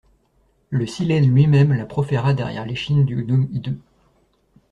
Le 0.71 0.87
Silène 0.87 1.31
lui-même 1.31 1.73
la 1.73 1.85
proféra 1.85 2.33
derrière 2.33 2.65
l'échine 2.65 3.05
du 3.05 3.15
gnome 3.17 3.47
hideux. 3.51 3.77